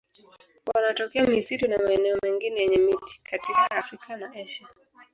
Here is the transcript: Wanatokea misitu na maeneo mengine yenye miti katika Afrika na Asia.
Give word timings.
Wanatokea 0.75 1.25
misitu 1.25 1.67
na 1.67 1.77
maeneo 1.77 2.17
mengine 2.23 2.59
yenye 2.61 2.77
miti 2.77 3.21
katika 3.23 3.71
Afrika 3.71 4.17
na 4.17 4.31
Asia. 4.35 4.67